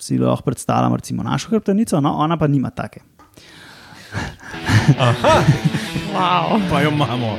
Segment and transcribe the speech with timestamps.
[0.00, 3.00] si lahko predstavljam, recimo našo hrbtenico, no, ona pa nima take.
[4.98, 5.42] Aha,
[6.14, 6.60] Wow.
[6.70, 7.38] pa jo imamo.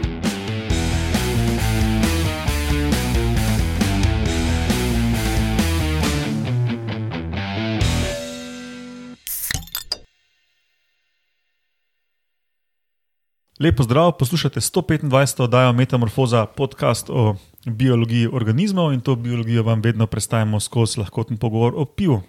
[13.59, 15.43] Lepo zdrav, poslušate 125.
[15.43, 17.35] oddajo Metamorfoza, podcast o
[17.65, 22.21] biologiji organizmov in to biologijo vam vedno predstavimo skozi lahkoten pogovor o pivu.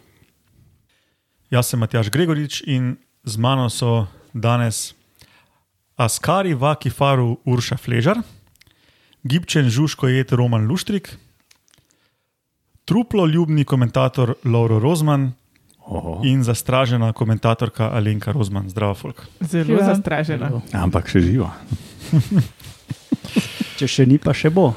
[1.51, 4.95] Jaz sem Matjaš Gregorič in z mano so danes
[5.97, 8.23] Askari Vaki Faru Urša Fležar,
[9.23, 11.11] Gibčen Žužko Jet Roman Luštrik,
[12.85, 15.33] truplo ljubni komentator Lauro Rozman
[15.81, 16.21] Oho.
[16.25, 18.71] in zastražena komentatorka Alenka Rozman.
[18.71, 19.27] Zdravo, folk.
[19.41, 19.85] Zelo Ja.
[19.87, 20.63] zastražena.
[20.73, 21.51] Ampak še živo.
[23.77, 24.75] Če še ni, pa še bo.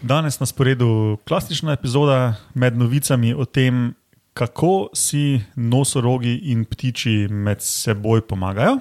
[0.00, 3.94] Danes na sporedu klasična epizoda med novicami o tem,
[4.32, 8.78] kako si nosorogi in ptiči med seboj pomagajo.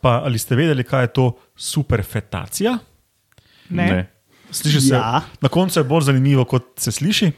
[0.00, 2.78] Pa ali ste vedeli, kaj je to superfetacija?
[3.70, 4.10] Ne?
[4.50, 5.22] Sliši se, Ja.
[5.40, 7.32] Na koncu je bolj zanimivo, kot se sliši.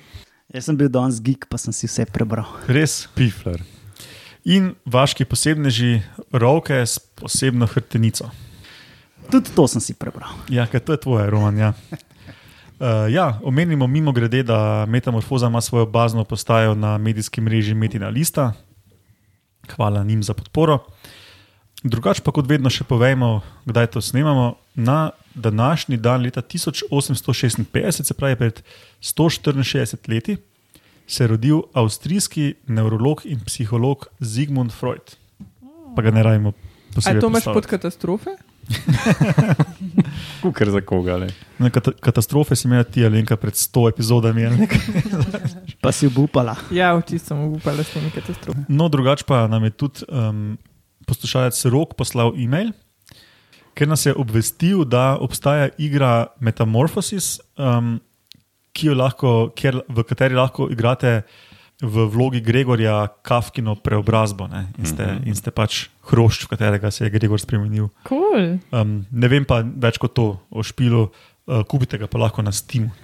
[0.55, 2.47] Jaz sem bil danes geek, pa sem si vse prebral.
[2.67, 3.06] Res.
[3.14, 3.62] Pifler.
[4.45, 8.31] In vaški posebneži, roke s posebno hrbtenico.
[9.31, 10.31] Tudi to sem si prebral.
[10.48, 11.58] Ja, ker to je tvoje, Roman.
[11.58, 11.73] Ja.
[12.79, 18.09] Uh, ja, omenimo mimo grede, da Metamorfoza ima svojo bazno postajo na medijskem mreži Metina
[18.09, 18.53] Lista.
[19.77, 20.79] Hvala njim za podporo.
[21.83, 24.55] Drugače pa kot vedno še povejmo, kdaj to snemamo.
[24.75, 28.63] Na današnji dan leta 1856, se pravi pred
[29.01, 30.37] 164 leti,
[31.07, 35.17] se je rodil avstrijski nevrolog in psiholog Zigmund Freud.
[35.97, 36.53] Pa ga ne rajmo
[36.95, 37.21] posebej.
[37.21, 37.63] to imaš predstavljati.
[37.63, 38.31] pod katastrofe?
[40.42, 41.17] Kukar za koga.
[41.17, 41.28] Le.
[41.59, 44.47] Ne, kata katastrofe si imel ti, Alenka, pred 100 epizodami.
[44.47, 44.69] ali.
[45.83, 46.56] Pa si obupala.
[46.75, 48.67] Ja, oči sem upala s temi katastrofami.
[48.69, 50.58] No, drugače pa nam je tudi um,
[51.06, 52.73] poslušalec Rok poslal e-mail,
[53.77, 57.98] ker nas je obvestil, da obstaja igra Metamorphosis, um,
[58.77, 61.23] ki jo lahko, kjer, v kateri lahko igrate
[61.83, 64.67] v vlogi Gregorja Kafkino preobrazbo ne?
[64.79, 67.91] in ste, in ste pač hrošč, v katerega se je Gregor spremenil.
[68.09, 68.57] Cool.
[68.73, 72.55] Um, ne vem pa več kot to o špilu, uh, kupite ga pa lahko na
[72.55, 72.95] Steamu.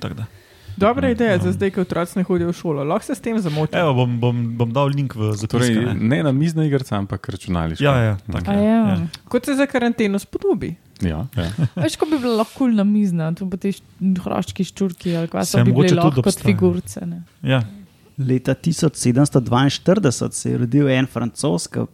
[0.76, 2.84] Dobra ideja za zdaj, ko otroci ne hodijo v šolo.
[2.84, 3.76] Lahko se s tem zamotijo.
[3.76, 5.52] Evo, bom, bom, bom dal link v zapiske.
[5.52, 5.94] Torej, ne.
[5.94, 7.84] ne na mizna igrca, ampak računalniška.
[7.84, 8.64] Ja, ja, tako A je.
[8.64, 8.80] ja.
[8.88, 8.96] Ja.
[9.28, 10.72] Kot se za karanteno spodobi.
[11.04, 11.50] ja, ja.
[11.82, 15.58] Veš, ko bi bilo lahko na mizna, tu pa ti hroščki ščurki ali kaj Se
[15.58, 17.04] so bi mogoče bili tudi lahko kot figurce.
[17.06, 17.22] Ne?
[17.44, 17.60] Ja.
[18.18, 21.84] Leta 1742 se je rodil en francoz, ki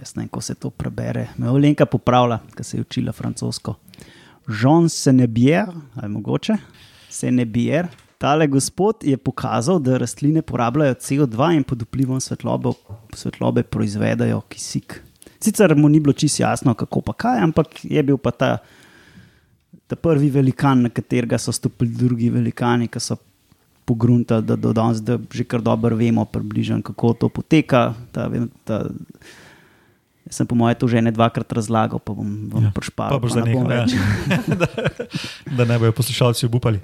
[0.00, 1.28] jaz ne vem, kako se to prebere.
[1.38, 3.76] Me je Lenka popravila, ker se je učila francosko.
[4.48, 6.56] Jean Senebier, ali mogoče
[7.10, 7.88] Senebier.
[8.18, 12.72] Tale gospod je pokazal, da rastline porabljajo CO2 in pod vplivom svetlobe,
[13.14, 15.02] svetlobe proizvedajo kisik.
[15.40, 18.56] Sicer mu ni bilo čisto jasno, kako pa kaj, ampak je bil pa ta,
[19.86, 23.18] ta prvi velikan, na katerega so stopili drugi velikani, ki so
[23.84, 27.94] pogruntali, da do danes da že kar dobro vemo, približno kako to poteka.
[28.12, 28.88] Ta, vem, ta,
[30.24, 33.08] jaz sem po mojem to že ne dvakrat razlagal, pa bom vam Ja, ja, prišpal.
[33.12, 33.84] pa boš zanehal, ja.
[34.60, 34.66] da,
[35.56, 36.80] da ne bojo poslušalci obupali.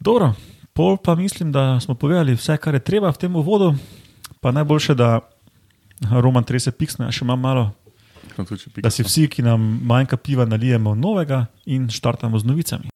[0.00, 0.32] Dobro,
[0.72, 3.74] pol pa mislim, da smo povedali vse, kar je treba v tem uvodu.
[4.40, 5.20] Pa najboljše, da
[6.10, 7.72] Roman trese piksne, a še imam malo,
[8.78, 12.86] da si vsi, ki nam manjka piva, nalijemo novega in štartamo z novicami.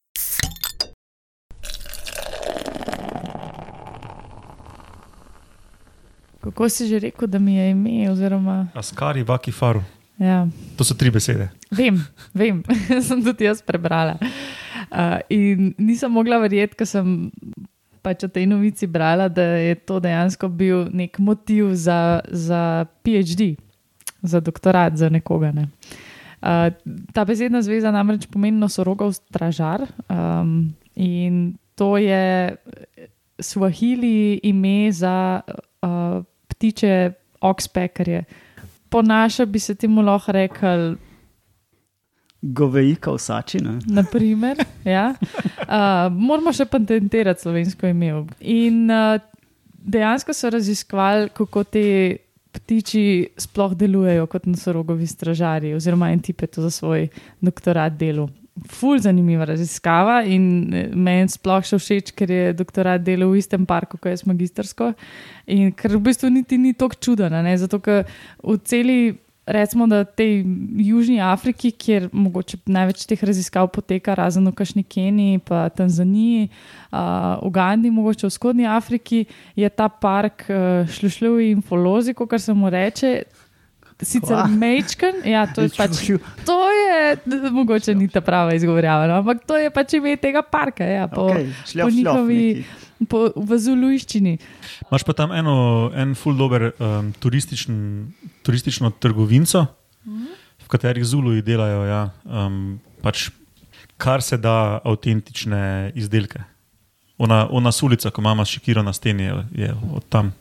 [6.43, 8.11] Kako si že rekel, da mi je ime?
[8.11, 9.83] Oziroma, Askari, vaki, faru.
[10.19, 11.51] ja, To so tri besede.
[11.71, 12.03] vem,
[12.35, 12.63] vem,
[13.07, 14.19] sem tudi jaz prebrala.
[14.93, 17.31] Uh, in nisem mogla verjeti, ker sem
[18.03, 23.55] pač o tej novici brala, da je to dejansko bil nek motiv za, za PhD,
[24.23, 25.53] za doktorat za nekoga.
[25.55, 25.69] Ne.
[26.43, 26.75] Uh,
[27.15, 32.57] ta besedna zveza namreč pomeni nosorogov stražar um, in to je
[33.39, 36.27] svahili ime za uh,
[36.63, 38.25] ptiče oxpeckerje.
[38.89, 40.95] Po naše bi se temu lahko rekel,
[42.43, 43.61] Govejika vsači.
[43.63, 43.79] Ne?
[43.87, 44.65] naprimer.
[44.85, 45.15] Ja.
[45.63, 48.11] Uh, moramo še patentirati slovensko ime.
[48.51, 49.15] In uh,
[49.73, 51.85] dejansko so raziskovali, kako te
[52.53, 53.05] ptiči
[53.41, 57.07] sploh delujejo kot nosorogovi stražarji, oziroma en tip je to za svoj
[57.41, 58.27] doktorat delo.
[58.69, 60.45] Ful zanimiva raziskava in
[60.75, 64.93] eh, meni sploh še všeč, ker je doktorat delal v istem parku, kot jaz magistrsko.
[65.49, 68.05] In ker v bistvu niti ni tako čudno, zato ker
[68.43, 68.99] v celi
[69.47, 70.33] recimo, da v tej
[70.77, 76.49] Južni Afriki, kjer mogoče največ teh raziskav poteka, razen v Kašni Keniji, pa Tanzaniji,
[76.93, 79.27] uh, Ugandi, mogoče v vzhodnji Afriki,
[79.57, 83.25] je ta park uh, šlušljiv in folozi, kot se mu reče.
[84.03, 86.01] Sicer mečken, ja, to je pač.
[86.47, 87.17] To je,
[87.55, 90.85] mogoče ni ta prava izgovorjava, no, ampak to je pač ime tega parka.
[90.85, 93.07] Ja, po, Okay, šljaf, po šljaf njihovi- neki.
[93.09, 94.35] po, v Zulujščini.
[94.91, 95.55] Imáš pa tam eno,
[95.95, 98.11] en full dober um, turističen,
[98.43, 99.67] turistično trgovinco,
[100.63, 103.31] v katerih Zuluji delajo ja, um, pač
[103.97, 106.43] kar se da avtentične izdelke.
[107.23, 110.33] Ona, ona sulica, ko imamo šikiro na steni, je, je od tam.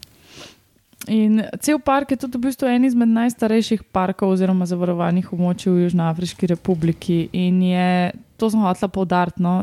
[1.08, 5.86] In cel park je tudi v bistvu en izmed najstarejših parkov oziroma zavarovanih območij v
[5.88, 7.24] Južnoafriški republiki.
[7.34, 9.56] In je, to smo hotela poudariti, no,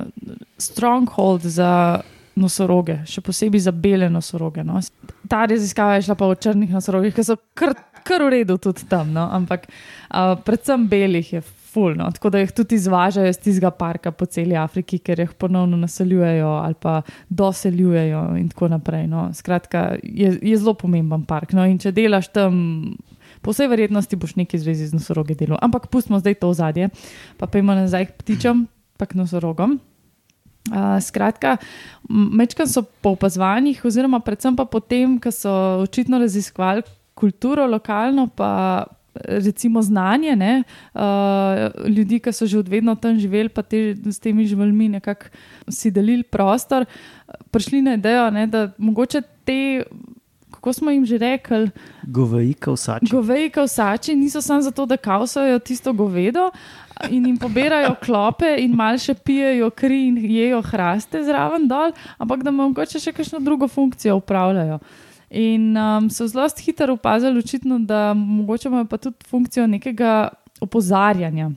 [0.59, 2.01] stronghold za
[2.39, 4.65] nosoroge, še posebej za bele nosoroge.
[4.67, 4.81] No.
[5.31, 7.75] Ta raziskava je šla pa o črnih nosorogih, ki so kar,
[8.07, 9.29] kar v redu tudi tam, no.
[9.39, 11.45] ampak uh, predvsem belih je.
[11.69, 12.09] Ful, no.
[12.13, 16.49] Tako da jih tudi izvažajo iz tistega parka po celi Afriki, ker jih ponovno naseljujejo
[16.49, 19.07] ali pa doseljujejo, in tako naprej.
[19.07, 19.29] No.
[19.35, 21.53] Skratka, je, je zelo pomemben park.
[21.53, 21.67] No.
[21.69, 22.97] In če delaš tam,
[23.45, 25.61] po vsej verjetnosti boš nekaj v zvezi z nosorogi delal.
[25.63, 26.91] Ampak pustimo zdaj to v zadje,
[27.37, 28.65] pa pojmo nazaj k ptičem,
[28.97, 29.79] pa k nosorogom.
[30.69, 31.57] Uh, skratka,
[32.09, 35.53] mečkam so po opazovanjih, oziroma predvsem pa potem, ko so
[35.85, 36.85] očitno raziskovali
[37.17, 38.85] kulturo lokalno, pa
[39.25, 40.63] recimo znanje ne,
[40.95, 41.01] uh,
[41.89, 45.31] ljudi, ki so že od vedno tam živeli, pa te, s temi živalmi nekako
[45.69, 46.85] si delili prostor,
[47.51, 49.85] prišli na idejo, ne, da mogoče te,
[50.51, 51.71] kako smo jim že rekli,
[52.03, 53.07] Goveji, kavsači.
[53.11, 56.51] Goveji kavsači niso samo zato, da kausajo tisto govedo
[57.11, 62.43] in jim pobirajo klope in malo še pijejo kri in jejo hraste zraven dol, ampak
[62.43, 64.81] da mogoče še kakšno drugo funkcijo upravljajo.
[65.31, 70.29] In um, so zelo hitro opazili, očitno, da mogoče imajo pa tudi funkcijo nekega
[70.61, 71.51] opozarjanja.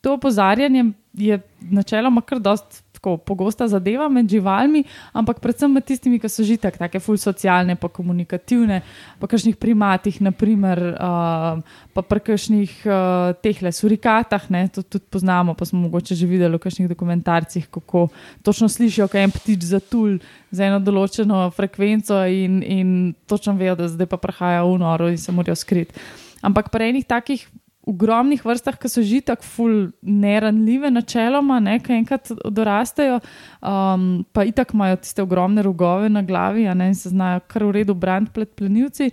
[0.00, 6.20] To opozarjanje je načeloma kar dost tako pogosta zadeva med živalmi, ampak predvsem med tistimi,
[6.22, 8.82] ki so že tako, ful socialne, pa komunikativne,
[9.18, 11.58] pa kakšnih primatih, naprimer, uh,
[11.90, 16.54] pa pri kakšnih uh, tehle surikatah, ne, to tudi poznamo, pa smo mogoče že videli
[16.54, 18.08] v kakšnih dokumentarcih, kako
[18.46, 20.22] točno slišijo, kaj en ptič zatul
[20.54, 22.88] za eno določeno frekvenco in, in
[23.26, 25.98] točno vejo, da zdaj pa prihaja v noro in se morajo skriti.
[26.42, 27.46] Ampak pri enih takih
[27.86, 33.18] ogromnih vrstah, ki so že tako ful neranljive, načeloma, ne, ki enkrat dorastejo,
[33.58, 37.72] um, pa itak imajo tiste ogromne rogove na glavi ne, in se znajo kar v
[37.80, 39.10] redu braniti pred plenilci,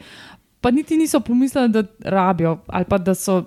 [0.62, 3.44] pa niti niso pomislili, da rabijo ali pa da so.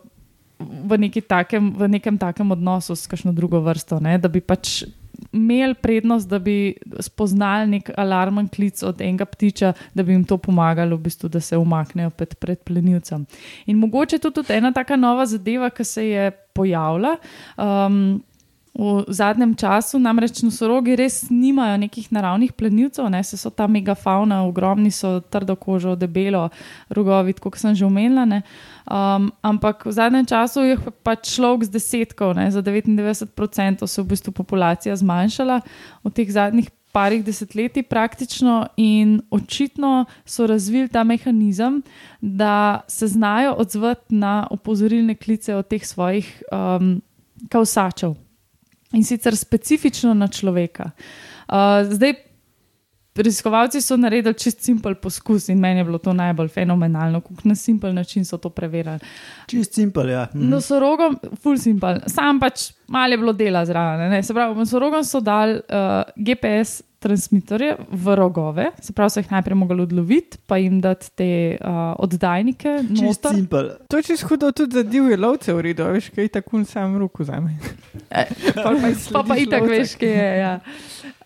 [0.63, 0.95] V,
[1.27, 4.15] takem, v nekem takem odnosu s kakšno drugo vrsto, ne?
[4.15, 4.85] da bi pač
[5.33, 10.39] imeli prednost, da bi spoznali nek alarmen klic od enega ptiča, da bi jim to
[10.39, 13.27] pomagalo, v bistvu, da se umaknejo pred, plenilcem.
[13.67, 17.17] In mogoče to tudi ena taka nova zadeva, ki se je pojavila.
[17.57, 18.23] Um,
[18.73, 24.47] V zadnjem času namreč nosorogi res nimajo nekih naravnih plenilcev, ne se so ta megafauna,
[24.49, 26.49] ogromni so, trdo kožo, debelo,
[26.89, 28.25] rogovi, kot sem že omenila.
[28.25, 28.41] ne.
[28.89, 34.05] Um, ampak v zadnjem času je pač človek z desetkov, ne, za 99% se je
[34.05, 35.61] v bistvu populacija zmanjšala
[36.01, 41.83] v teh zadnjih parih desetletij praktično in očitno so razvili ta mehanizem,
[42.21, 47.01] da se znajo odzvati na opozorilne klice od teh svojih um,
[47.53, 48.17] kausačev
[48.93, 50.91] in sicer specifično na človeka.
[51.49, 51.55] Uh,
[51.91, 52.15] zdaj,
[53.15, 57.55] raziskovalci so naredili čist simpel poskus in meni je bilo to najbolj fenomenalno, kako na
[57.55, 58.99] simpel način so to preverili.
[59.47, 60.29] Čist simpel, ja.
[60.35, 60.49] Mhm.
[60.49, 64.11] No, so rogom, full simpel, sam pač malo je bilo dela zraven.
[64.11, 64.23] ne.
[64.23, 66.83] Se pravi, so rogom so dali uh, GPS.
[67.03, 71.97] Transmitorje v rogove, se pravi, so jih najprej mogli odloviti, pa jim dati te uh,
[71.99, 72.77] oddajnike.
[72.95, 73.35] Čist noter.
[73.35, 73.71] simpel.
[73.91, 77.27] To je čisto hudo tudi za divje lovce v redu, veš, kaj tako sam ruku
[77.27, 77.59] zame.
[78.07, 78.23] Pa
[78.63, 78.71] pa,
[79.13, 80.31] pa, pa itak veš, kaj je.
[80.39, 80.55] Ja.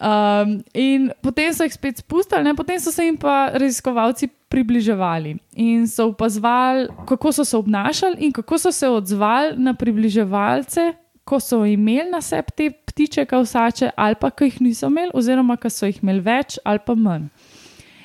[0.01, 2.57] Um, in potem so jih spet spustili, ne?
[2.57, 8.33] potem so se jim pa raziskovalci približevali in so opazovali, kako so se obnašali in
[8.33, 10.93] kako so se odzvali na približevalce,
[11.27, 15.59] ko so imeli na sebi te ptiče, kausače, ali pa ki jih niso imeli, oziroma
[15.59, 17.27] ki so jih imeli več ali pa manj.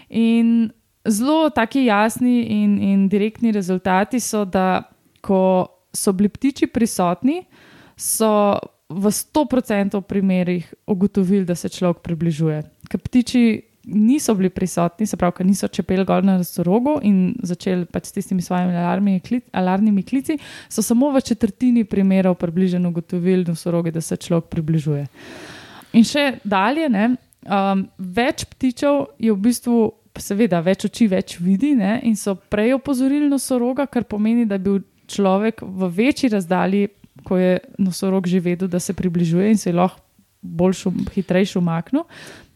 [0.10, 0.72] In
[1.08, 4.84] zelo taki jasni in, in direktni rezultati so, da
[5.22, 5.42] ko
[5.94, 7.44] so bili ptiči prisotni,
[7.96, 8.58] so
[8.92, 12.64] v 100% primerih ugotovili, da se človek približuje.
[12.90, 13.44] Ker ptiči
[13.84, 18.16] niso bili prisotni, se pravi, ker niso čepeli gor na sorogu in začeli pač s
[18.18, 20.38] tistimi svojimi alarmnimi, klic, alarmnimi klici,
[20.70, 25.08] so samo v četrtini primerov približeno ugotovili na sorogi, da se človek približuje.
[25.98, 27.16] In še dalje, ne,
[27.48, 29.80] um, več ptičev je v bistvu.
[30.22, 31.96] Seveda, več oči več vidi, ne?
[32.04, 36.90] in so prej opozorili nosoroga, kar pomeni, da je bil človek v večji razdalji,
[37.24, 40.04] ko je nosorog že vedel, da se približuje in se je lahko
[40.42, 42.04] bolj šum, hitrejši umaknil.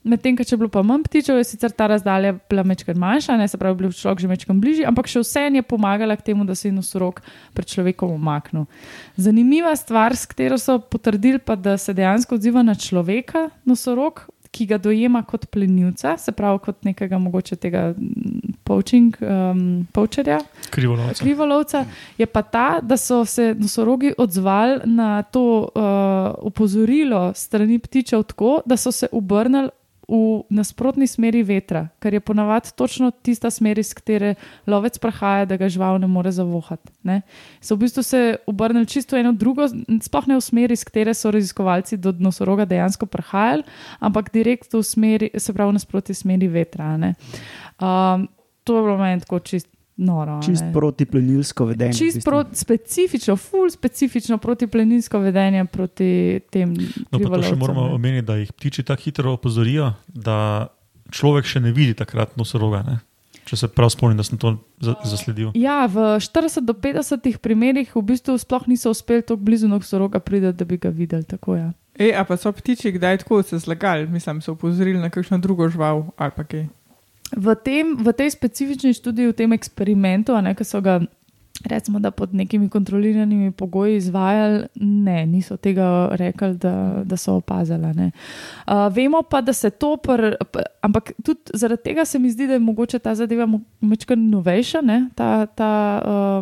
[0.06, 3.48] Medtem, če je bilo pa manj ptičev, je sicer ta razdalja bila mečkar manjša, ne
[3.50, 6.54] se pravi, bil človek že mečkar bližji, ampak še vseeno je pomagala k temu, da
[6.54, 7.24] se je nosorog
[7.58, 8.68] pred človekom umaknil.
[9.18, 14.68] Zanimiva stvar, s katero so potrdili, pa da se dejansko odziva na človeka nosorog, ki
[14.70, 20.38] ga dojema kot plenilca, se pravi kot nekega mogoče tega mm, poaching, um, poacherja,
[20.72, 21.24] Krivolovca.
[21.24, 21.82] krivolovca,
[22.18, 25.82] je pa ta, da so se nosorogi odzvali na to uh,
[26.46, 29.74] opozorilo strani ptičev tako, da so se obrnili
[30.08, 34.36] v nasprotni smeri vetra, kar je ponavadi točno tista smer, iz katere
[34.68, 36.92] lovec prahaja, da ga žival ne more zavohati.
[37.04, 37.22] Ne?
[37.62, 39.68] So v bistvu se obrnili čisto eno drugo,
[40.02, 43.64] sploh ne v smeri, iz katere so raziskovalci do nosoroga dejansko prahajali,
[44.00, 46.98] ampak direkt v smeri, se pravi nasprotni smeri vetra.
[46.98, 47.16] ne.
[47.82, 48.28] Um,
[48.64, 50.38] to je bilo meni tako čist noro.
[50.38, 50.74] a Čist ne.
[50.74, 51.94] protiplenilsko vedenje.
[51.94, 52.32] v Čist bistvu.
[52.32, 56.74] proti, specifično, full specifično protipleninsko vedenje proti tem.
[57.12, 57.94] No, pa to še moramo ne.
[57.94, 60.68] omeniti, da jih ptiči tako hitro opozorijo, da
[61.12, 62.84] človek še ne vidi takrat nosoroga.
[62.84, 63.00] Ne?
[63.46, 65.52] Če se prav spomnim, da sem to za, zasledil.
[65.54, 70.50] Ja, v 40 do 50 primerih v bistvu sploh niso uspeli tako blizu nosoroga priti,
[70.50, 71.24] da bi ga videli.
[71.24, 71.70] Tako, ja.
[71.94, 75.70] E, a pa so ptiči kdaj tako se zlagali, mislim, so upozorili na kakšno drugo
[75.70, 76.66] žival ali pa kaj.
[77.36, 81.04] V, tem, v tej specifični študiji, v tem eksperimentu, ne, ki so ga.
[81.65, 88.12] Recimo, da pod nekimi kontroliranimi pogoji izvajali, ne, niso tega rekli, da, da so opazili.
[88.68, 90.36] Uh, vemo pa, da se to, pr,
[90.84, 93.48] ampak tudi zaradi tega se mi zdi, da je mogoče ta zadeva
[93.82, 95.72] nekaj novejša, ne, ta, ta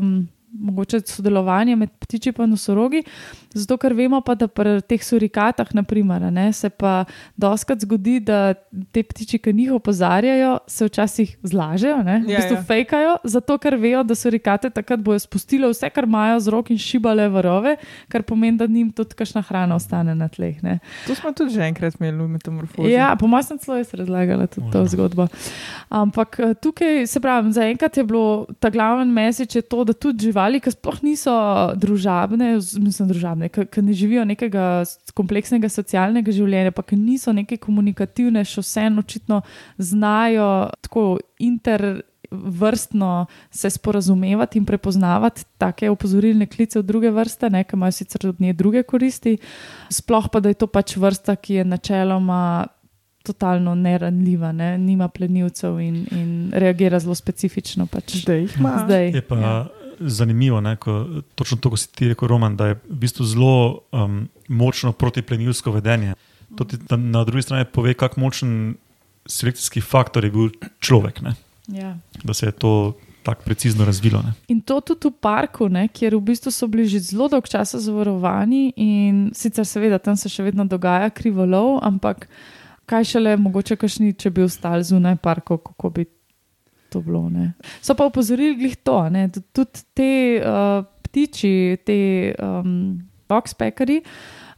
[0.02, 3.04] um, mogoče sodelovanje med ptiči in nosorogi.
[3.54, 7.06] Zato, ker vemo pa, da pri teh surikatah, naprimer, a ne, se pa
[7.38, 8.54] doskrat zgodi, da
[8.92, 12.64] te ptiči, ki njih opozarjajo, se včasih zlažejo, ne, v Ja, bistvu ja.
[12.64, 16.78] fejkajo, zato ker vejo, da surikate takrat bojo spustile vse, kar imajo z rok in
[16.82, 17.76] šibale v rove,
[18.10, 20.58] kar pomeni, da njim tudi kakšna hrana ostane na tleh.
[20.64, 20.80] Ne.
[21.08, 22.90] To smo tudi že enkrat imeli v metamorfozi.
[22.90, 25.28] Ja, po mojem sem celo jaz razlagala tudi to zgodbo.
[25.90, 30.43] Ampak eh, tukaj, se pravi, zaenkrat je bilo ta glavni mesič to, da tudi živali,
[30.64, 31.34] ki sploh niso
[31.80, 34.84] družabne, mislim, družabne, ki, ne živijo nekega
[35.18, 39.42] kompleksnega socialnega življenja, pa ki niso neke komunikativne, še vseeno očitno
[39.78, 40.50] znajo
[40.84, 41.06] tako
[41.44, 43.14] intervrstno
[43.52, 48.42] se sporazumevati in prepoznavati take opozorilne klice v druge vrste, ne, ki imajo sicer od
[48.42, 49.38] nje druge koristi.
[49.94, 52.44] Sploh pa, da je to pač vrsta, ki je načeloma
[53.24, 54.78] totalno neranljiva, ne?
[54.78, 57.88] nima plenilcev in, in reagira zelo specifično.
[57.88, 58.18] Pač.
[58.26, 58.74] Zdaj jih ima.
[58.84, 59.08] Zdaj.
[59.16, 59.54] Je pa ja.
[60.10, 61.06] Zanimivo, ne, ko,
[61.36, 63.56] točno to, ko si ti rekel, Roman, da je v bistvu zelo
[63.92, 66.14] um, močno protiplenilsko vedenje.
[66.58, 68.76] To ti na, na drugi strani pove, kako močen
[69.26, 71.36] selekcijski faktor je bil človek, ne,
[71.68, 71.98] Ja.
[72.24, 72.94] da se je to
[73.24, 74.22] tako precizno razvilo.
[74.22, 74.34] Ne.
[74.48, 77.80] In to tudi v parku, ne, kjer v bistvu so bili že zelo dolgo časa
[77.80, 82.28] zavarovani, in sicer, seveda, tam se še vedno dogaja krivolov, ampak
[82.86, 86.06] kaj šele, mogoče kašni, če bi ostali zunaj parkov, kako bi
[86.94, 87.26] to bilo.
[87.34, 87.52] Ne.
[87.82, 91.54] So pa opozorili glih to, ne, da tudi te uh, ptiči,
[91.86, 91.98] te
[92.38, 94.02] um, boxpekari.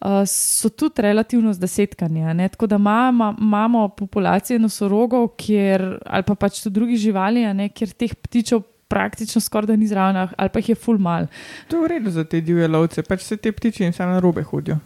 [0.05, 2.23] Uh, so tudi relativno zdesetkani.
[2.23, 2.49] a ne.
[2.49, 7.69] Tako da imamo, imamo populacije nosorogov, kjer, ali pa pač tudi drugih živali, a ne,
[7.69, 11.27] kjer teh ptičev praktično skoraj da ni zraven, ali pa jih je full mal.
[11.67, 14.19] To je v redu za te divje lovce, pač se te ptiči jim samo na
[14.19, 14.77] robe hodijo.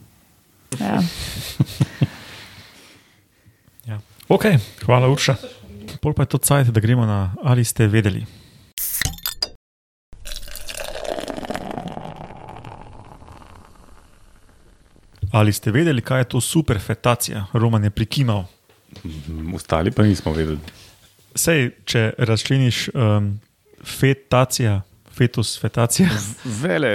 [0.79, 1.01] Ja.
[3.89, 3.97] Ja.
[4.29, 4.45] Ok,
[4.85, 5.35] hvala, Urša.
[5.99, 8.25] Pol pa je to cajt, da gremo na ali ste vedeli.
[15.31, 17.45] Ali ste vedeli, kaj je to superfetacija?
[17.53, 18.43] Roman je prikimal.
[19.03, 20.59] Mm, Ostali pa nismo vedeli.
[21.35, 23.35] Sej, če razčleniš um,
[23.85, 24.81] fetacija,
[25.13, 26.09] fetus, fetacija,
[26.43, 26.89] Vele,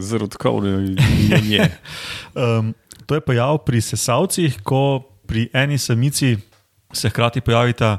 [0.00, 0.96] zarodkovne
[1.52, 1.66] je.
[2.34, 2.72] um,
[3.06, 6.36] to je pojav pri sesalcih, ko pri eni samici
[6.92, 7.98] se hkrati pojavita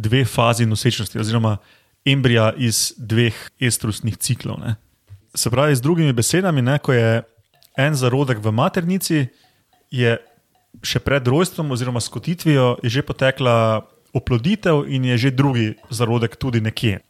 [0.00, 1.58] dve fazi nosečnosti, oziroma
[2.04, 4.60] embrija iz dveh estrusnih ciklov.
[4.60, 4.76] Ne.
[5.34, 7.22] Se pravi, z drugimi besedami, ne, ko je
[7.78, 9.28] en zarodek v maternici,
[9.90, 10.16] je
[10.86, 13.82] še pred rojstvom oziroma skotitvijo že potekla
[14.14, 17.00] oploditev in je že drugi zarodek tudi nekje.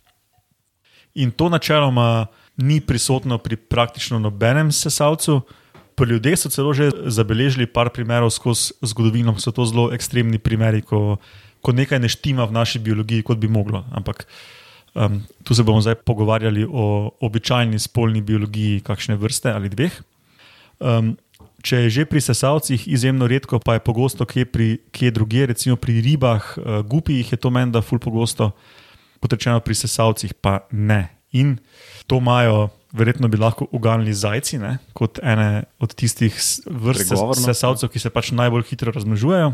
[1.14, 5.42] In to načeloma ni prisotno pri praktično nobenem sesalcu.
[5.96, 10.80] Pri ljudeh so celo že zabeležili par primerov skozi zgodovino, so to zelo ekstremni primeri,
[10.80, 11.20] ko,
[11.60, 13.84] ko nekaj ne štima v naši biologiji, kot bi moglo.
[13.92, 14.26] Ampak
[14.94, 20.00] um, tu se bomo zdaj pogovarjali o običajni spolni biologiji, kakšne vrste ali dveh.
[20.80, 21.14] Um,
[21.60, 25.76] če je že pri sesalcih izjemno redko, pa je pogosto kje, pri, kje drugje, recimo
[25.76, 28.52] pri ribah, uh, gupijih je to meni, da ful pogosto,
[29.20, 31.12] kot rečeno, pri sesalcih pa ne.
[31.36, 31.60] In
[32.08, 34.78] to imajo verjetno bi lahko uganili zajci, ne?
[34.92, 36.34] kot ene od tistih
[36.66, 37.14] vrst
[37.44, 39.52] sesalcev, ki se pač najbolj hitro razmnožujejo.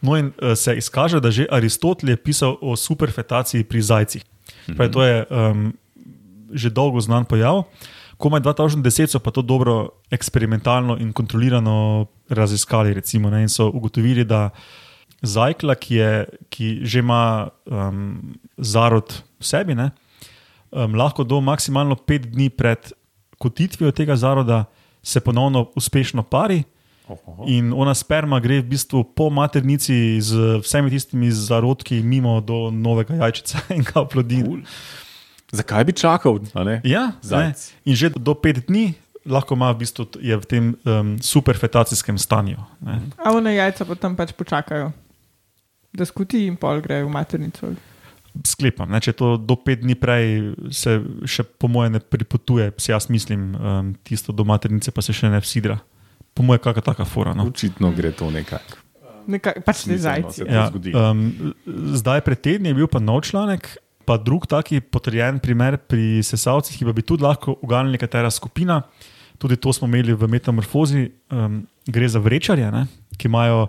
[0.00, 4.24] No, in uh, se izkaže, da že Aristotel je pisal o superfetaciji pri zajcih.
[4.76, 5.72] Pravi, to je um,
[6.52, 7.64] že dolgo znan pojav.
[8.16, 12.94] Komaj 2010 so pa to dobro eksperimentalno in kontrolirano raziskali.
[12.94, 14.50] Recimo, ne, in so ugotovili, da
[15.22, 16.12] zajkla, ki, je,
[16.48, 19.90] ki že ima um, zarod v sebi, ne,
[20.70, 22.92] um, lahko do maksimalno pet dni pred
[23.38, 24.64] kotitvijo tega zaroda
[25.02, 26.62] se ponovno uspešno pari.
[27.46, 33.14] In ona sperma gre v bistvu po maternici z vsemi tistimi zarodki mimo do novega
[33.14, 34.42] jajčica in ga oplodi.
[34.42, 34.62] Cool.
[35.54, 36.42] Zakaj bi čakal?
[36.54, 36.80] a ne?
[36.82, 37.70] Ja, ne, Zajec.
[37.86, 42.58] in že do pet dni lahko ima v bistvu je v tem um, superfetacijskem stanju.
[42.82, 43.02] Ne.
[43.18, 44.94] A one jajca potem pač počakajo,
[45.94, 47.74] da skuti in pol grejo v maternico.
[48.46, 52.92] Sklepam, ne, če to do pet dni prej se še po mojem ne pripotuje, si
[52.92, 55.80] jaz mislim, um, tisto do maternice pa se še ne vsidra.
[56.36, 57.32] Po mojem, kakšna taka fora.
[57.34, 57.48] No.
[57.48, 58.84] Očitno gre to nekako.
[59.26, 60.44] Nekaj, pač zajci.
[60.44, 61.54] to Ja, um,
[61.98, 63.72] zdaj, pred tedni je bil pa nov članek,
[64.06, 68.84] pa drug taki potrjen primer pri sesalcih, ki pa bi tudi lahko uganili nekatera skupina.
[69.40, 71.08] Tudi to smo imeli v metamorfozi.
[71.32, 72.86] Um, gre za vrečarje, ne,
[73.18, 73.66] ki imajo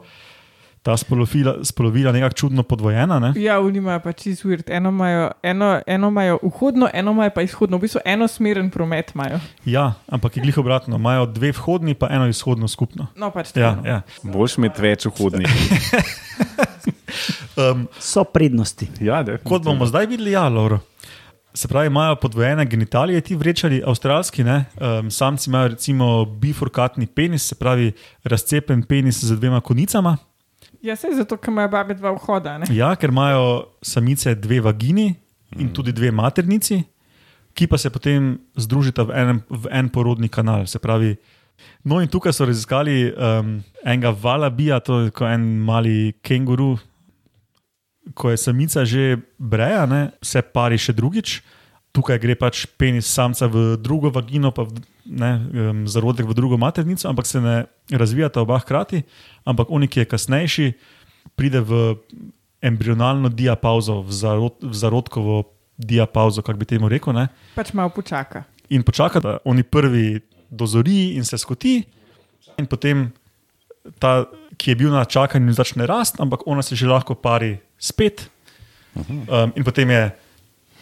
[0.87, 3.19] ta spolovila, spolovila nekako čudno podvojena.
[3.19, 3.33] Ne.
[3.35, 4.71] Ja, oni imajo pač weird.
[4.71, 7.77] Eno imajo, eno, eno imajo vhodno, eno imajo pa izhodno.
[7.77, 9.39] V bistvu enosmeren promet imajo.
[9.65, 10.95] Ja, ampak je glih obratno.
[10.95, 13.07] Imajo dve vhodni, pa eno izhodno skupno.
[13.19, 13.51] No, pač.
[13.55, 13.83] Ja, no.
[13.83, 14.01] ja.
[14.23, 15.51] Boš imeti več vhodnih.
[17.57, 18.87] Um, So prednosti.
[19.01, 20.79] ja, Kot bomo zdaj videli, ja, Lauro.
[21.53, 24.65] Se pravi, imajo podvojene genitalije, ti vrečari, avstralski, ne?
[24.77, 27.91] um, samci imajo recimo bifurkatni penis, se pravi
[28.23, 30.17] razcepen penis z dvema konicama.
[30.87, 32.53] Ja, sej zato, ker imajo babe dva vhoda.
[32.61, 32.67] Ne?
[32.71, 35.09] Ja, ker imajo samice dve vagini
[35.59, 36.79] in tudi dve maternici,
[37.57, 40.63] ki pa se potem združita v, enem, v en porodni kanal.
[40.63, 41.17] Se pravi,
[41.83, 46.77] no in tukaj so raziskali um, enega valabija, to je kot en mali kenguru.
[48.15, 51.41] Ko je samica že breja, ne, se pari še drugič.
[51.91, 54.79] Tukaj gre pač penis samca v drugo vagino, pa v,
[55.09, 59.03] ne, um, zarodek v drugo maternico, ampak se ne razvijata oba hkrati.
[59.45, 60.67] Ampak oni, ki je kasnejši,
[61.35, 61.95] pride v
[62.61, 65.43] embrionalno diapauzo, v, zarod, v zarodkovo
[65.77, 67.13] diapauzo, kako bi temu rekel.
[67.13, 67.27] Ne?
[67.55, 68.43] Pač malo počaka.
[68.73, 71.79] In počaka, da oni prvi dozori in se skoti,
[72.57, 73.11] in potem
[73.99, 74.25] ta,
[74.57, 78.27] ki je bil na čakanju, začne rasti, ampak ona se že lahko pari spet.
[78.97, 80.11] Um, in potem je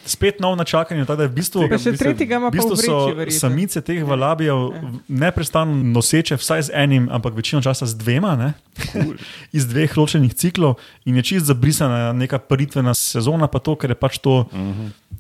[0.06, 1.66] spet nov na čakanju, tako da je v bistvu.
[1.70, 3.40] Pa še tretjega ima V bistvu vreči, so verjetno.
[3.40, 4.70] samice teh valabijev
[5.08, 8.50] neprestano noseče, vsaj z enim, ampak večino časa z dvema, ne?
[9.58, 13.98] iz dveh ločenih ciklov, in je čist zabrisana neka paritvena sezona, pa to, ker je
[13.98, 14.46] pač to.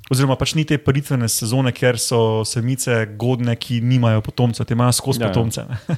[0.05, 4.93] Oziroma, pač ni te paritvene sezone, ker so samice godne, ki nimajo potomcev, te imajo
[4.93, 5.33] skozi Ja, ja.
[5.33, 5.65] potomce.
[5.65, 5.97] Ne?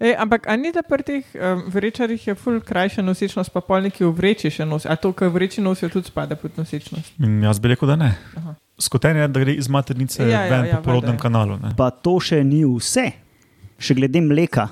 [0.00, 4.12] E, ampak ni da pri teh um, vrečarjih je ful krajša nosečnost, pa polniki v
[4.16, 4.88] vreči še nosijo?
[4.88, 7.18] A to, kar vreči nosijo, tudi spada pod nosečnost?
[7.20, 8.14] In jaz bi rekel, da ne.
[8.40, 8.54] Aha.
[8.80, 11.20] Skotenje je, da gre iz maternice Ja, ja, ven ja, po porodnem ja.
[11.20, 11.58] kanalu.
[11.60, 11.74] Ne?
[11.76, 13.10] Pa to še ni vse,
[13.76, 14.70] še glede mleka.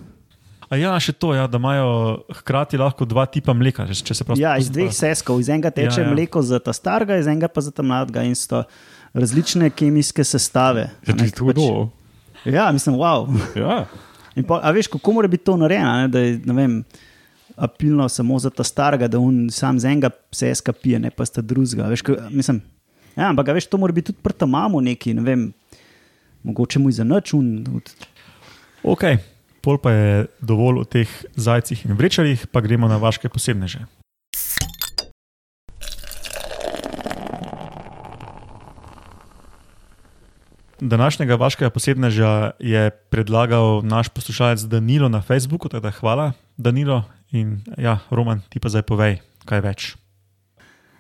[0.69, 3.85] A ja, še to, ja, da imajo hkrati lahko dva tipa mleka.
[3.89, 4.97] Če če se prav Ja, iz dveh spomnim.
[5.13, 6.09] seskov, iz enega teče Ja, ja, ja.
[6.09, 6.17] ja.
[6.17, 8.65] mleko za ta starega, iz enega pa za ta mladega in sta
[9.13, 10.89] različne kemijske sestave.
[11.05, 11.69] Ja, A ne, ti to kdo?
[12.49, 13.29] Ja, mislim, wow.
[13.57, 13.85] Ja.
[14.39, 16.09] In pol, a veš, kako mora biti to narejeno, ne?
[16.09, 16.77] da je ne vem,
[17.57, 21.43] apilno samo za ta starega, da on sam z enega seska pije, ne pa sta
[21.43, 21.91] drugega.
[23.17, 25.49] Ja, ampak veš, to mora biti tudi prta mamu neki, ne vem,
[26.47, 27.35] mogoče mu je za noč
[28.83, 29.03] Ok,
[29.61, 33.83] pol pa je dovolj o teh zajcih in vrečarjih, pa gremo na vaše posebneže.
[40.81, 47.61] Današnjega vašega posebneža je predlagal naš poslušalec Danilo na Facebooku, tako da hvala Danilo in
[47.79, 49.97] ja, Roman, ti pa zdaj povej, kaj več.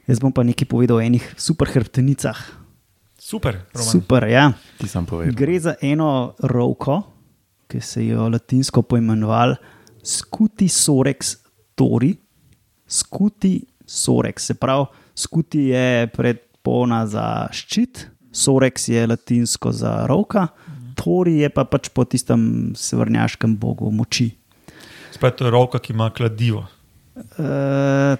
[0.06, 2.36] jaz bom pa nekaj povedal o enih super hrbtenicah.
[3.18, 3.92] Super, Roman.
[3.92, 4.52] Super, ja.
[4.78, 5.34] Ti sem povedal.
[5.34, 7.02] Gre za eno rovko,
[7.70, 9.54] ki se jo latinsko poimenoval
[10.02, 11.36] Scuti sorex
[11.74, 12.16] tori.
[12.86, 20.48] Scuti sorex, se pravi, skuti je predpona za ščit, sorex je latinsko za rovka,
[20.94, 24.30] tori je pa pač po tistem severnjaškem bogu moči.
[25.10, 26.66] Spet to je roka, ki ima kladivo.
[27.16, 27.48] E,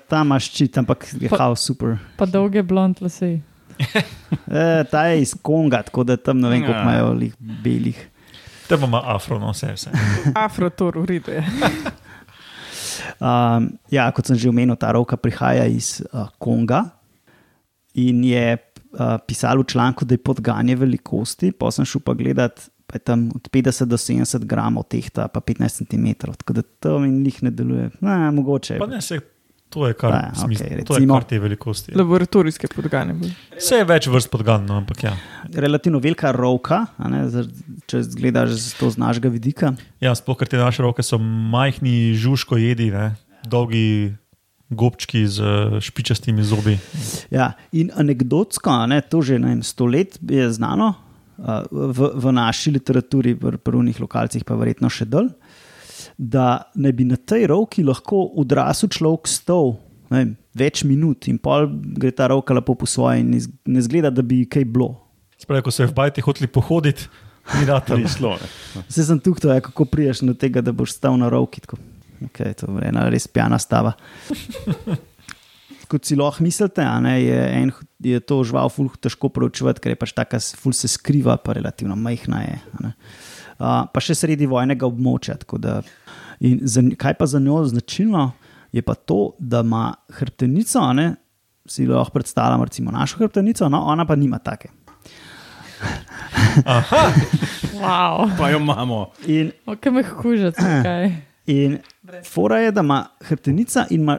[0.09, 1.99] ta ima ščit, ampak je Pa- super.
[2.17, 3.39] Pa dolge blond lase.
[4.49, 6.83] E, ta je iz Konga, tako da tam ne vem, koliko Ja.
[6.83, 7.99] imajo lih belih.
[8.69, 9.73] Te pa ima afro, no vse.
[9.75, 9.91] vse.
[10.37, 11.45] Afrotor, v redu je.
[13.19, 16.85] Um, ja, kot sem že omenil, ta roka prihaja iz uh, Konga
[17.99, 18.55] in je
[18.99, 23.05] uh, pisali v članku, da je podganje velikosti, pa sem šel pa gledat, pa je
[23.05, 26.13] tam od 50 do 70 gramov tehta, pa 15 cm.
[26.37, 27.91] Tako da to mi njih ne deluje.
[28.01, 28.79] Ne, mogoče.
[28.79, 29.21] Pa ne, se,
[29.69, 31.93] to je kar, Pa, ja, smisl, okay, to je recimo- kar te velikosti.
[31.95, 33.15] Laboratorijske podgane.
[33.59, 35.13] Vse je več vrst podgan, no, ampak ja.
[35.55, 37.27] Relativno velika roka, a ne,
[37.87, 39.75] če gledaš z to z našega vidika.
[40.01, 43.15] Ja, sploh ker te naše roke so majhni, žužko jedi, ne?
[43.49, 44.15] dolgi
[44.71, 46.79] gobčki z eh, špičastimi zobi.
[47.35, 50.95] Ja, in anegdotsko, a ne, to že ne vem, sto let je znano
[51.39, 55.31] a, v, v naši literaturi, v prvih lokalcih, pa verjetno še dol,
[56.19, 59.79] da ne bi na tej roki lahko odrasel človek stal
[60.09, 61.69] ne vem, več minut in pol
[62.01, 64.95] gre ta roka lepo po svoje in ne zgleda, da bi kaj bilo.
[65.39, 67.07] Spravi, ko so v bajti hoteli pohoditi,
[67.59, 67.99] ni rado.
[68.01, 68.35] Ni šlo.
[68.41, 68.85] Ne.
[68.89, 71.63] Vse sem tukaj, ja, kako priješ do tega, da boš stal na roki.
[71.65, 71.79] Tako.
[72.27, 73.95] Okay, to je ena res pijana stava.
[75.89, 77.71] Kot si lahko mislite, ne, je, en,
[78.05, 81.97] je to žival ful težko proučevati, ker je pač taka, ful se skriva, pa relativno
[81.97, 82.59] majhna je.
[82.59, 82.93] a ne.
[83.59, 85.39] Uh, pa še sredi vojnega območja.
[85.41, 85.79] tako Da,
[86.45, 88.27] in za, kaj pa za njo značilno,
[88.77, 91.09] je pa to, da ima hrbtenico, a ne,
[91.69, 94.69] si lahko predstavljamo, recimo našo hrbtenico, no, ona pa nima take.
[97.79, 98.29] Wow.
[98.39, 99.13] Pa jo imamo.
[99.27, 101.28] In Kaj me kaj.
[101.49, 101.79] In
[102.29, 104.19] fora je, da ima hrbtenica in ima,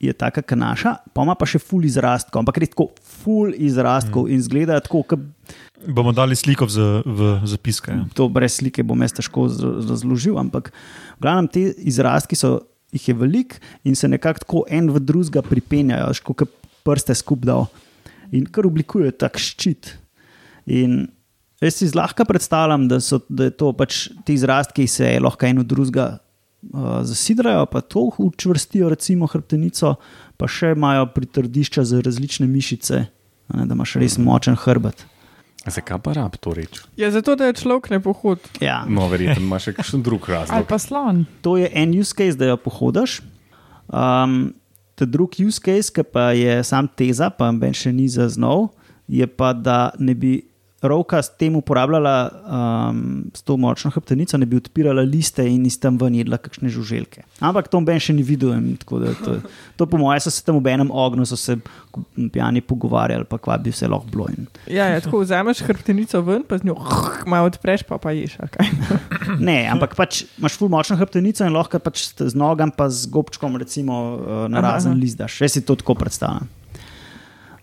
[0.00, 4.34] je taka kanaša, pa ima pa še ful izrastkov, ampak res tako ful izrastkov mm.
[4.34, 5.22] in zgleda tako, kot
[5.86, 7.92] Bomo dali sliko v, v zapiske.
[7.92, 8.04] Ja.
[8.16, 9.44] to brez slike bom jaz težko
[9.86, 10.38] razložil.
[10.40, 10.72] Ampak,
[11.18, 12.58] v glavnem, te izrastki so,
[12.96, 16.48] jih je veliko in se nekako tako en v drugega pripenjajo, kot
[16.86, 17.66] prste skupaj
[18.34, 19.92] in kar oblikujejo tak ščit.
[20.66, 21.04] In
[21.62, 25.46] jaz si zlahka predstavljam, da so da je to pač ti izrastki, ki se lahko
[25.46, 26.08] en v drugega
[26.72, 29.94] uh, zasidrajo, pa to učvrstijo, recimo hrbtenico,
[30.36, 33.04] pa še imajo pritrdišča za različne mišice,
[33.48, 35.06] a ne, da imaš res močen hrbet.
[35.66, 36.84] Zakaj pa rab to reči?
[36.96, 38.38] Ja, zato da je človek ne pohod.
[38.62, 38.84] Ja.
[38.88, 40.66] No, verjetno ima še kakšen drug Ali razlog.
[40.68, 41.24] pa slon.
[41.42, 43.20] to je en use case, da jo pohodiš.
[43.88, 44.54] Um,
[44.94, 48.70] ta drugi use case, ki pa je sam teza, pa ben še ni zaznal,
[49.08, 50.46] je pa, da ne bi
[50.88, 52.14] roka s tem uporabljala,
[52.46, 56.70] um, s to močno hrbtenico, ne bi odpirala liste in iz tam ven jedla kakšne
[56.72, 57.24] žuželke.
[57.40, 58.54] Ampak to ben še ni videl.
[58.56, 59.40] in da To,
[59.76, 61.58] to po mojem so se tam v enem ognju, se
[62.32, 64.28] pijani pogovarjali, pa kva bi vse lahko bilo.
[64.30, 66.76] In Ja, ja, tako vzameš hrbtenico ven, pa z njo
[67.26, 68.38] malo odpreš, pa pa ješ.
[69.46, 73.56] Ne, ampak pač imaš ful močno hrbtenico in lahko pač z nogam pa z gobčkom
[73.58, 75.00] recimo, eh, na razen aha.
[75.00, 75.40] lizdaš.
[75.40, 76.48] Jaz si to tako predstavljam.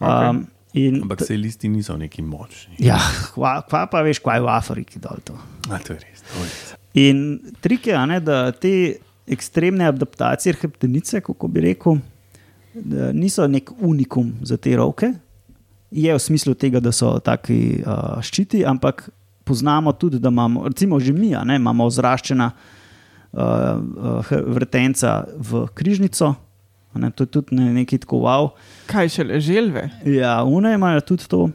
[0.04, 2.76] Um, in, Ampak se listi niso neki močni.
[2.80, 2.98] ja,
[3.34, 5.38] kva, kva pa veš, kaj je v Afriki dol to.
[5.70, 6.24] A, to je res.
[6.30, 6.72] To je res.
[6.94, 8.74] In trik je, ne, da te
[9.28, 11.98] ekstremne adaptacije hrbtenice, kako bi rekel,
[13.14, 15.14] niso nek unikum za te roke.
[15.94, 19.10] Je v smislu tega, da so taki uh, ščiti, ampak
[19.46, 26.34] poznamo tudi, da imamo, recimo že mi, ne, imamo ozraščena uh, uh, vrtenca v križnico.
[26.96, 28.52] Ne, to je tudi ne, nekaj tako wow.
[28.90, 29.90] Kaj šele želve?
[30.06, 31.50] Ja, une imajo tudi to.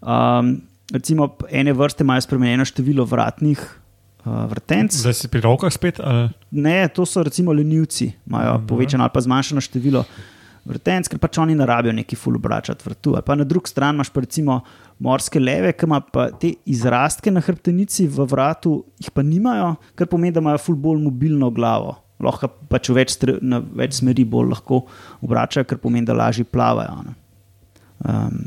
[0.00, 0.54] Um,
[0.92, 3.60] recimo, ene vrste imajo spremenjeno število vratnih
[4.24, 4.96] uh, vrtenc.
[4.96, 6.00] Zdaj si pri rokah spet.
[6.00, 6.30] Ali?
[6.50, 8.66] Ne, to so recimo lenivci, imajo Dobro.
[8.66, 10.04] povečano ali pa zmanjšano število
[10.68, 13.14] vrtenc, ker pač oni ne rabijo neki ful obračati vrtu.
[13.16, 14.60] Ali pa na drugi strani imaš pa recimo
[14.98, 20.10] morske leve, ki ima pa te izrastke na hrbtenici v vratu, jih pa nimajo, kar
[20.10, 21.96] pomeni, da imajo ful bolj mobilno glavo.
[22.18, 24.80] Lahko pač več, na več smeri bolj lahko
[25.22, 27.02] obračajo, kar pomeni, da lažje plavajo.
[27.04, 27.14] ne.
[28.00, 28.40] Um,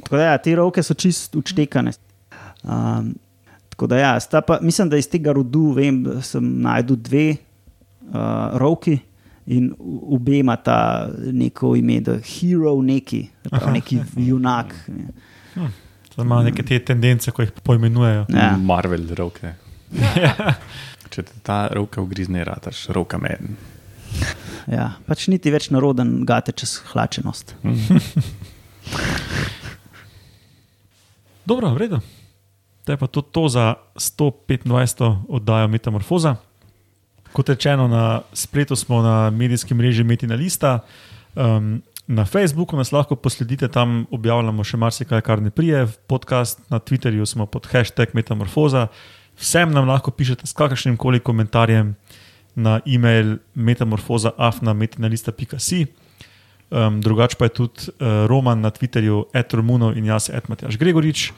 [0.00, 1.92] tako da ja, te roke so čist učtekane.
[2.62, 3.12] Um,
[3.68, 7.24] tako da ja, sta pa, mislim, da iz tega rodu vem, da sem najdel dve
[7.32, 8.16] uh,
[8.54, 8.98] roki
[9.46, 10.76] in u- obe ima ta
[11.32, 14.74] neko ime, da hero neki, se pravi neki junak.
[14.88, 15.70] ne.
[16.14, 18.26] To ima neke te tendence, ko jih poimenujejo.
[18.28, 18.56] Ja.
[18.58, 19.54] Marvel roke.
[21.12, 23.56] Če te ta roka ugrizne, rataš roka meden.
[24.70, 27.54] Ja, pač niti več naroden gate čez hlačenost.
[31.50, 31.98] Dobro, v redu.
[32.86, 35.28] To je pa to, to za 125.
[35.28, 36.36] oddajo Metamorfoza.
[37.32, 40.78] Kot rečeno, na spletu smo na medijskem mreži Metina Lista.
[41.34, 45.86] Um, na Facebooku nas lahko posledite, tam objavljamo še marsikaj, kar ne prije.
[46.10, 48.88] Podcast na Twitterju smo pod hashtag Metamorfoza.
[49.42, 51.94] Vsem nam lahko pišete s kakršnim koli komentarjem
[52.54, 55.86] na e-mail metamorfoza.afna.metinalista.si.
[56.70, 57.94] Um, drugače pa je tudi uh,
[58.30, 61.32] Roman na Twitterju, etrumuno in jaz, etmatjaš Gregorič.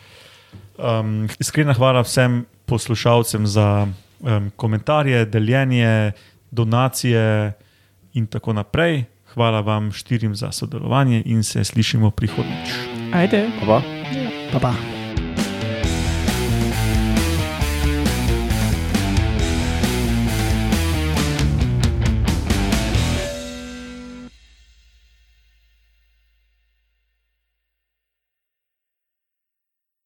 [0.78, 3.88] Um, iskrena hvala vsem poslušalcem za
[4.20, 6.12] um, komentarje, deljenje,
[6.50, 7.52] donacije
[8.14, 9.04] in tako naprej.
[9.34, 12.68] Hvala vam štirim za sodelovanje in se slišimo prihodnjič.
[13.14, 13.50] Ajde.
[13.60, 13.82] Pa pa.
[14.52, 15.03] Pa pa.